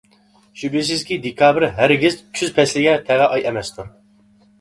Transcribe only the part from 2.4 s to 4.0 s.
پەسلىگە تەۋە ئاي ئەمەستۇر.